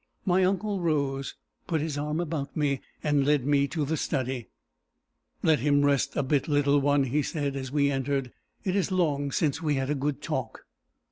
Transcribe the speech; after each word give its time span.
My 0.25 0.43
uncle 0.43 0.79
rose, 0.81 1.35
put 1.67 1.79
his 1.79 1.95
arm 1.95 2.19
about 2.19 2.57
me, 2.57 2.81
and 3.03 3.23
led 3.23 3.45
me 3.45 3.67
to 3.67 3.85
the 3.85 3.95
study. 3.97 4.47
"Let 5.43 5.59
him 5.59 5.85
rest 5.85 6.15
a 6.15 6.23
bit, 6.23 6.47
little 6.47 6.79
one," 6.81 7.03
he 7.03 7.21
said 7.21 7.55
as 7.55 7.71
we 7.71 7.91
entered. 7.91 8.31
"It 8.63 8.75
is 8.75 8.91
long 8.91 9.31
since 9.31 9.61
we 9.61 9.75
had 9.75 9.91
a 9.91 9.93
good 9.95 10.23
talk!" 10.23 10.65